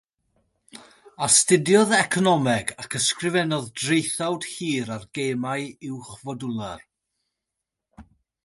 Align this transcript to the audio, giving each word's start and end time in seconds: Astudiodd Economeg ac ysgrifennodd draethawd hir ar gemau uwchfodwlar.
Astudiodd 1.25 1.93
Economeg 1.97 2.73
ac 2.83 2.97
ysgrifennodd 2.99 3.69
draethawd 3.83 4.49
hir 4.55 4.91
ar 4.97 5.05
gemau 5.19 5.69
uwchfodwlar. 5.91 6.87